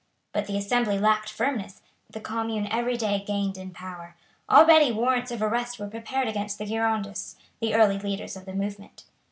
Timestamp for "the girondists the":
6.57-7.75